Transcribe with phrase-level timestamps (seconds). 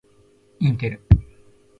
[0.59, 0.99] インテル